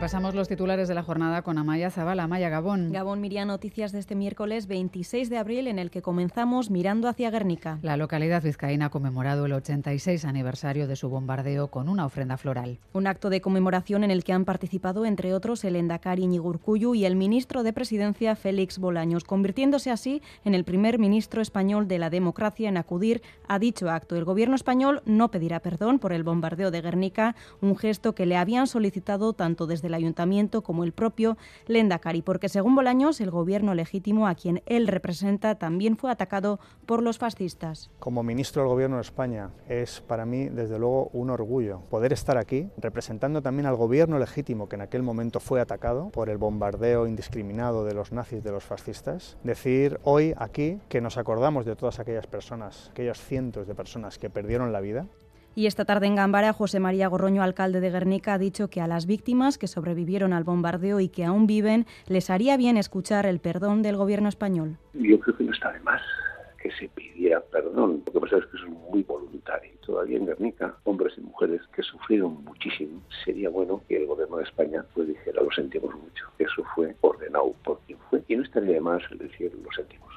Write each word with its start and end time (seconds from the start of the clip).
Repasamos 0.00 0.34
los 0.34 0.48
titulares 0.48 0.88
de 0.88 0.94
la 0.94 1.02
jornada 1.02 1.42
con 1.42 1.58
Amaya 1.58 1.90
Zabala. 1.90 2.22
Amaya 2.22 2.48
Gabón. 2.48 2.90
Gabón 2.90 3.20
Miría, 3.20 3.44
noticias 3.44 3.92
de 3.92 3.98
este 3.98 4.14
miércoles 4.14 4.66
26 4.66 5.28
de 5.28 5.36
abril 5.36 5.66
en 5.66 5.78
el 5.78 5.90
que 5.90 6.00
comenzamos 6.00 6.70
mirando 6.70 7.06
hacia 7.06 7.30
Guernica. 7.30 7.78
La 7.82 7.98
localidad 7.98 8.42
vizcaína 8.42 8.86
ha 8.86 8.90
conmemorado 8.90 9.44
el 9.44 9.52
86 9.52 10.24
aniversario 10.24 10.88
de 10.88 10.96
su 10.96 11.10
bombardeo 11.10 11.68
con 11.68 11.90
una 11.90 12.06
ofrenda 12.06 12.38
floral. 12.38 12.78
Un 12.94 13.06
acto 13.06 13.28
de 13.28 13.42
conmemoración 13.42 14.02
en 14.02 14.10
el 14.10 14.24
que 14.24 14.32
han 14.32 14.46
participado, 14.46 15.04
entre 15.04 15.34
otros, 15.34 15.64
el 15.64 15.76
Endacari 15.76 16.26
Ñigurcuyu 16.26 16.94
y 16.94 17.04
el 17.04 17.14
ministro 17.14 17.62
de 17.62 17.74
Presidencia 17.74 18.36
Félix 18.36 18.78
Bolaños, 18.78 19.24
convirtiéndose 19.24 19.90
así 19.90 20.22
en 20.46 20.54
el 20.54 20.64
primer 20.64 20.98
ministro 20.98 21.42
español 21.42 21.88
de 21.88 21.98
la 21.98 22.08
democracia 22.08 22.70
en 22.70 22.78
acudir 22.78 23.20
a 23.48 23.58
dicho 23.58 23.90
acto. 23.90 24.16
El 24.16 24.24
gobierno 24.24 24.54
español 24.54 25.02
no 25.04 25.30
pedirá 25.30 25.60
perdón 25.60 25.98
por 25.98 26.14
el 26.14 26.24
bombardeo 26.24 26.70
de 26.70 26.80
Guernica, 26.80 27.36
un 27.60 27.76
gesto 27.76 28.14
que 28.14 28.24
le 28.24 28.38
habían 28.38 28.66
solicitado 28.66 29.34
tanto 29.34 29.66
desde 29.66 29.89
del 29.90 29.94
ayuntamiento 29.94 30.62
como 30.62 30.84
el 30.84 30.92
propio 30.92 31.36
Lendakari, 31.66 32.22
porque 32.22 32.48
según 32.48 32.74
Bolaños, 32.74 33.20
el 33.20 33.30
gobierno 33.30 33.74
legítimo 33.74 34.28
a 34.28 34.34
quien 34.34 34.62
él 34.66 34.86
representa 34.86 35.56
también 35.56 35.96
fue 35.96 36.10
atacado 36.10 36.60
por 36.86 37.02
los 37.02 37.18
fascistas. 37.18 37.90
Como 37.98 38.22
ministro 38.22 38.62
del 38.62 38.70
gobierno 38.70 38.96
de 38.96 39.02
España 39.02 39.50
es 39.68 40.00
para 40.00 40.24
mí 40.24 40.48
desde 40.48 40.78
luego 40.78 41.10
un 41.12 41.30
orgullo 41.30 41.80
poder 41.90 42.12
estar 42.12 42.38
aquí 42.38 42.68
representando 42.78 43.42
también 43.42 43.66
al 43.66 43.76
gobierno 43.76 44.18
legítimo 44.18 44.68
que 44.68 44.76
en 44.76 44.82
aquel 44.82 45.02
momento 45.02 45.40
fue 45.40 45.60
atacado 45.60 46.10
por 46.10 46.28
el 46.28 46.38
bombardeo 46.38 47.06
indiscriminado 47.06 47.84
de 47.84 47.94
los 47.94 48.12
nazis, 48.12 48.44
de 48.44 48.52
los 48.52 48.64
fascistas. 48.64 49.36
Decir 49.42 49.98
hoy 50.04 50.34
aquí 50.36 50.78
que 50.88 51.00
nos 51.00 51.16
acordamos 51.16 51.66
de 51.66 51.76
todas 51.76 51.98
aquellas 51.98 52.26
personas, 52.26 52.90
aquellos 52.90 53.20
cientos 53.20 53.66
de 53.66 53.74
personas 53.74 54.18
que 54.18 54.30
perdieron 54.30 54.72
la 54.72 54.80
vida 54.80 55.06
y 55.54 55.66
esta 55.66 55.84
tarde 55.84 56.06
en 56.06 56.16
Gambara, 56.16 56.52
José 56.52 56.80
María 56.80 57.08
Gorroño, 57.08 57.42
alcalde 57.42 57.80
de 57.80 57.90
Guernica, 57.90 58.34
ha 58.34 58.38
dicho 58.38 58.68
que 58.68 58.80
a 58.80 58.86
las 58.86 59.06
víctimas 59.06 59.58
que 59.58 59.66
sobrevivieron 59.66 60.32
al 60.32 60.44
bombardeo 60.44 61.00
y 61.00 61.08
que 61.08 61.24
aún 61.24 61.46
viven, 61.46 61.86
les 62.06 62.30
haría 62.30 62.56
bien 62.56 62.76
escuchar 62.76 63.26
el 63.26 63.40
perdón 63.40 63.82
del 63.82 63.96
gobierno 63.96 64.28
español. 64.28 64.78
Yo 64.94 65.18
creo 65.20 65.36
que 65.36 65.44
no 65.44 65.52
está 65.52 65.72
de 65.72 65.80
más 65.80 66.02
que 66.60 66.70
se 66.72 66.88
pidiera 66.88 67.40
perdón. 67.40 68.02
Lo 68.06 68.12
que 68.12 68.20
pasa 68.20 68.36
es 68.38 68.46
que 68.46 68.56
es 68.58 68.66
muy 68.90 69.02
voluntario. 69.02 69.72
Todavía 69.84 70.18
en 70.18 70.26
Guernica, 70.26 70.76
hombres 70.84 71.14
y 71.16 71.22
mujeres 71.22 71.62
que 71.74 71.82
sufrieron 71.82 72.44
muchísimo, 72.44 73.00
sería 73.24 73.48
bueno 73.48 73.82
que 73.88 73.96
el 73.96 74.06
gobierno 74.06 74.36
de 74.36 74.44
España 74.44 74.84
pues 74.94 75.08
dijera 75.08 75.42
lo 75.42 75.50
sentimos 75.50 75.94
mucho. 75.94 76.26
Eso 76.38 76.62
fue 76.74 76.94
ordenado 77.00 77.54
por 77.64 77.80
quien 77.86 77.98
fue. 78.08 78.22
Y 78.28 78.36
no 78.36 78.42
estaría 78.42 78.74
de 78.74 78.80
más 78.80 79.02
decir 79.18 79.52
lo 79.64 79.72
sentimos. 79.72 80.10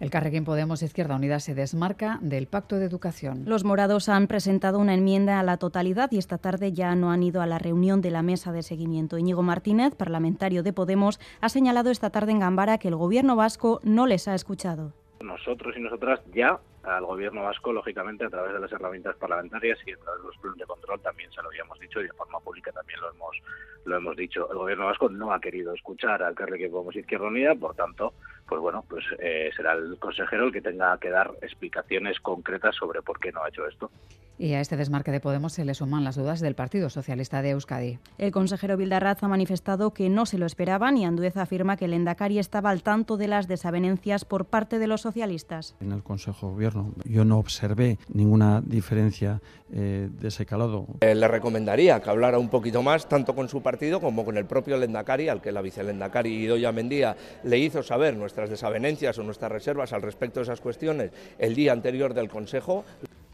El 0.00 0.10
Carrequín 0.10 0.44
Podemos 0.44 0.82
Izquierda 0.82 1.16
Unida 1.16 1.40
se 1.40 1.54
desmarca 1.54 2.18
del 2.20 2.46
Pacto 2.46 2.76
de 2.76 2.86
Educación. 2.86 3.44
Los 3.46 3.64
morados 3.64 4.08
han 4.08 4.26
presentado 4.26 4.78
una 4.78 4.94
enmienda 4.94 5.38
a 5.38 5.42
la 5.42 5.56
totalidad 5.56 6.10
y 6.10 6.18
esta 6.18 6.38
tarde 6.38 6.72
ya 6.72 6.94
no 6.94 7.10
han 7.10 7.22
ido 7.22 7.40
a 7.40 7.46
la 7.46 7.58
reunión 7.58 8.00
de 8.00 8.10
la 8.10 8.22
mesa 8.22 8.52
de 8.52 8.62
seguimiento. 8.62 9.18
Íñigo 9.18 9.42
Martínez, 9.42 9.94
parlamentario 9.94 10.62
de 10.62 10.72
Podemos, 10.72 11.20
ha 11.40 11.48
señalado 11.48 11.90
esta 11.90 12.10
tarde 12.10 12.32
en 12.32 12.40
Gambara 12.40 12.78
que 12.78 12.88
el 12.88 12.96
gobierno 12.96 13.36
vasco 13.36 13.80
no 13.84 14.06
les 14.06 14.28
ha 14.28 14.34
escuchado. 14.34 14.92
Nosotros 15.20 15.76
y 15.76 15.80
nosotras 15.80 16.20
ya 16.34 16.58
al 16.82 17.04
gobierno 17.04 17.44
vasco, 17.44 17.72
lógicamente, 17.72 18.24
a 18.24 18.30
través 18.30 18.52
de 18.52 18.60
las 18.60 18.72
herramientas 18.72 19.14
parlamentarias 19.16 19.78
y 19.86 19.92
a 19.92 19.96
través 19.98 20.20
de 20.20 20.26
los 20.26 20.36
planes 20.38 20.58
de 20.58 20.66
control 20.66 21.00
también 21.00 21.30
se 21.30 21.40
lo 21.42 21.48
habíamos 21.48 21.78
dicho 21.78 22.00
y 22.00 22.04
de 22.04 22.12
forma 22.12 22.40
pública 22.40 22.72
también 22.72 23.00
lo 23.00 23.10
hemos 23.10 23.36
lo 23.84 23.96
hemos 23.96 24.16
dicho. 24.16 24.48
El 24.50 24.58
gobierno 24.58 24.86
vasco 24.86 25.08
no 25.08 25.32
ha 25.32 25.40
querido 25.40 25.74
escuchar 25.74 26.22
al 26.22 26.34
Carrequín 26.34 26.70
Podemos 26.70 26.96
Izquierda 26.96 27.26
Unida, 27.26 27.54
por 27.54 27.74
tanto, 27.74 28.14
pues 28.52 28.60
bueno, 28.60 28.84
pues 28.86 29.02
eh, 29.18 29.50
será 29.56 29.72
el 29.72 29.96
consejero 29.98 30.44
el 30.44 30.52
que 30.52 30.60
tenga 30.60 30.98
que 30.98 31.08
dar 31.08 31.30
explicaciones 31.40 32.20
concretas 32.20 32.76
sobre 32.76 33.00
por 33.00 33.18
qué 33.18 33.32
no 33.32 33.42
ha 33.42 33.48
hecho 33.48 33.66
esto. 33.66 33.90
Y 34.42 34.54
a 34.54 34.60
este 34.60 34.76
desmarque 34.76 35.12
de 35.12 35.20
Podemos 35.20 35.52
se 35.52 35.64
le 35.64 35.72
suman 35.72 36.02
las 36.02 36.16
dudas 36.16 36.40
del 36.40 36.56
Partido 36.56 36.90
Socialista 36.90 37.42
de 37.42 37.50
Euskadi. 37.50 38.00
El 38.18 38.32
consejero 38.32 38.76
Vildarraz 38.76 39.22
ha 39.22 39.28
manifestado 39.28 39.92
que 39.94 40.08
no 40.08 40.26
se 40.26 40.36
lo 40.36 40.46
esperaban 40.46 40.96
y 40.96 41.04
Andueza 41.04 41.42
afirma 41.42 41.76
que 41.76 41.84
el 41.84 41.92
Endacari 41.92 42.40
estaba 42.40 42.70
al 42.70 42.82
tanto 42.82 43.16
de 43.16 43.28
las 43.28 43.46
desavenencias 43.46 44.24
por 44.24 44.46
parte 44.46 44.80
de 44.80 44.88
los 44.88 45.02
socialistas. 45.02 45.76
En 45.80 45.92
el 45.92 46.02
Consejo 46.02 46.48
de 46.48 46.52
Gobierno 46.54 46.92
yo 47.04 47.24
no 47.24 47.38
observé 47.38 47.98
ninguna 48.12 48.60
diferencia 48.66 49.40
eh, 49.72 50.08
de 50.10 50.26
ese 50.26 50.44
calado. 50.44 50.88
Eh, 51.02 51.14
le 51.14 51.28
recomendaría 51.28 52.00
que 52.00 52.10
hablara 52.10 52.40
un 52.40 52.48
poquito 52.48 52.82
más, 52.82 53.08
tanto 53.08 53.36
con 53.36 53.48
su 53.48 53.62
partido 53.62 54.00
como 54.00 54.24
con 54.24 54.36
el 54.36 54.46
propio 54.46 54.76
Lendakari, 54.76 55.28
al 55.28 55.40
que 55.40 55.52
la 55.52 55.62
vicelendakari 55.62 56.46
Idoya 56.46 56.72
Mendía 56.72 57.16
le 57.44 57.58
hizo 57.58 57.84
saber 57.84 58.16
nuestras 58.16 58.50
desavenencias 58.50 59.16
o 59.20 59.22
nuestras 59.22 59.52
reservas 59.52 59.92
al 59.92 60.02
respecto 60.02 60.40
de 60.40 60.44
esas 60.44 60.60
cuestiones 60.60 61.12
el 61.38 61.54
día 61.54 61.72
anterior 61.72 62.12
del 62.12 62.28
Consejo. 62.28 62.84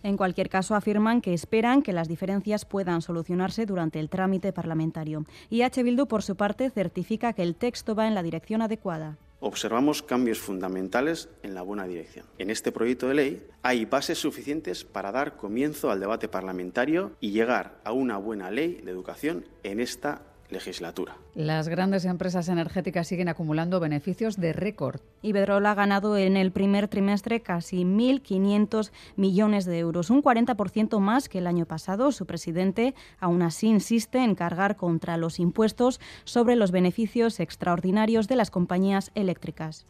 En 0.02 0.16
cualquier 0.16 0.48
caso, 0.48 0.74
afirman 0.74 1.20
que 1.20 1.34
esperan 1.34 1.82
que 1.82 1.92
las 1.92 2.08
diferencias 2.08 2.64
puedan 2.64 3.02
solucionarse 3.02 3.66
durante 3.66 4.00
el 4.00 4.08
trámite 4.08 4.52
parlamentario. 4.52 5.24
Y 5.50 5.62
H. 5.62 5.82
Bildu, 5.82 6.06
por 6.06 6.22
su 6.22 6.36
parte, 6.36 6.70
certifica 6.70 7.32
que 7.32 7.42
el 7.42 7.54
texto 7.54 7.94
va 7.94 8.06
en 8.06 8.14
la 8.14 8.22
dirección 8.22 8.62
adecuada 8.62 9.18
observamos 9.40 10.02
cambios 10.02 10.38
fundamentales 10.38 11.28
en 11.42 11.54
la 11.54 11.62
buena 11.62 11.86
dirección. 11.86 12.26
En 12.38 12.50
este 12.50 12.72
proyecto 12.72 13.08
de 13.08 13.14
ley 13.14 13.46
hay 13.62 13.84
bases 13.84 14.18
suficientes 14.18 14.84
para 14.84 15.12
dar 15.12 15.36
comienzo 15.36 15.90
al 15.90 16.00
debate 16.00 16.28
parlamentario 16.28 17.12
y 17.20 17.30
llegar 17.30 17.78
a 17.84 17.92
una 17.92 18.16
buena 18.16 18.50
ley 18.50 18.80
de 18.82 18.90
educación 18.90 19.44
en 19.62 19.80
esta 19.80 20.22
legislatura. 20.50 21.16
Las 21.34 21.68
grandes 21.68 22.04
empresas 22.04 22.48
energéticas 22.48 23.06
siguen 23.06 23.28
acumulando 23.28 23.80
beneficios 23.80 24.36
de 24.36 24.52
récord. 24.52 25.00
Iberdrola 25.22 25.72
ha 25.72 25.74
ganado 25.74 26.16
en 26.16 26.36
el 26.36 26.52
primer 26.52 26.88
trimestre 26.88 27.40
casi 27.40 27.84
1.500 27.84 28.90
millones 29.16 29.64
de 29.64 29.78
euros, 29.78 30.10
un 30.10 30.22
40% 30.22 30.98
más 31.00 31.28
que 31.28 31.38
el 31.38 31.46
año 31.46 31.66
pasado. 31.66 32.12
Su 32.12 32.26
presidente 32.26 32.94
aún 33.20 33.42
así 33.42 33.68
insiste 33.68 34.18
en 34.18 34.34
cargar 34.34 34.76
contra 34.76 35.16
los 35.16 35.38
impuestos 35.38 36.00
sobre 36.24 36.56
los 36.56 36.70
beneficios 36.70 37.40
extraordinarios 37.40 38.28
de 38.28 38.36
las 38.36 38.50
compañías 38.50 39.10
eléctricas. 39.14 39.86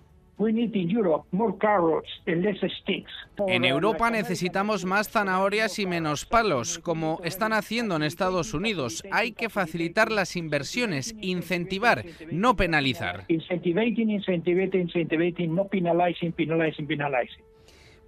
En 3.48 3.64
Europa 3.64 4.10
necesitamos 4.10 4.84
más 4.84 5.08
zanahorias 5.10 5.78
y 5.78 5.86
menos 5.86 6.24
palos, 6.24 6.78
como 6.78 7.20
están 7.24 7.52
haciendo 7.52 7.96
en 7.96 8.04
Estados 8.04 8.54
Unidos. 8.54 9.02
Hay 9.10 9.32
que 9.32 9.48
facilitar 9.48 10.12
las 10.12 10.36
inversiones, 10.36 11.16
incentivar, 11.20 12.04
no 12.30 12.54
penalizar. 12.56 13.26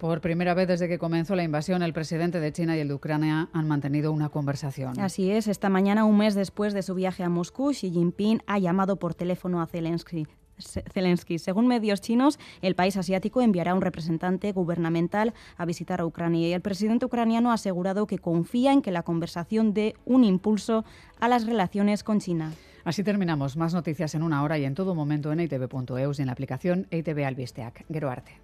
Por 0.01 0.19
primera 0.19 0.55
vez 0.55 0.67
desde 0.67 0.87
que 0.87 0.97
comenzó 0.97 1.35
la 1.35 1.43
invasión, 1.43 1.83
el 1.83 1.93
presidente 1.93 2.39
de 2.39 2.51
China 2.51 2.75
y 2.75 2.79
el 2.79 2.87
de 2.87 2.95
Ucrania 2.95 3.49
han 3.53 3.67
mantenido 3.67 4.11
una 4.11 4.29
conversación. 4.29 4.99
Así 4.99 5.29
es, 5.29 5.47
esta 5.47 5.69
mañana, 5.69 6.05
un 6.05 6.17
mes 6.17 6.33
después 6.33 6.73
de 6.73 6.81
su 6.81 6.95
viaje 6.95 7.23
a 7.23 7.29
Moscú, 7.29 7.71
Xi 7.71 7.91
Jinping 7.91 8.41
ha 8.47 8.57
llamado 8.57 8.95
por 8.95 9.13
teléfono 9.13 9.61
a 9.61 9.67
Zelensky. 9.67 10.25
Zelensky. 10.67 11.39
Según 11.39 11.67
medios 11.67 12.01
chinos, 12.01 12.39
el 12.61 12.75
país 12.75 12.97
asiático 12.97 13.41
enviará 13.41 13.73
un 13.73 13.81
representante 13.81 14.51
gubernamental 14.51 15.33
a 15.57 15.65
visitar 15.65 16.01
a 16.01 16.05
Ucrania 16.05 16.47
y 16.47 16.53
el 16.53 16.61
presidente 16.61 17.05
ucraniano 17.05 17.51
ha 17.51 17.55
asegurado 17.55 18.07
que 18.07 18.19
confía 18.19 18.73
en 18.73 18.81
que 18.81 18.91
la 18.91 19.03
conversación 19.03 19.73
dé 19.73 19.95
un 20.05 20.23
impulso 20.23 20.85
a 21.19 21.27
las 21.27 21.45
relaciones 21.45 22.03
con 22.03 22.19
China. 22.19 22.51
Así 22.83 23.03
terminamos. 23.03 23.57
Más 23.57 23.73
noticias 23.73 24.15
en 24.15 24.23
una 24.23 24.43
hora 24.43 24.57
y 24.57 24.65
en 24.65 24.75
todo 24.75 24.95
momento 24.95 25.31
en 25.31 25.39
itv.eus 25.41 26.19
y 26.19 26.21
en 26.21 26.25
la 26.27 26.33
aplicación 26.33 26.87
ITV 26.89 27.25
Albisteac. 27.25 27.85
Gero 27.91 28.09
arte. 28.09 28.39